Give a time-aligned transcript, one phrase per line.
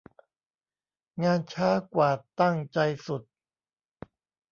[1.23, 3.21] งานช้ากว่าตั้งใจสุด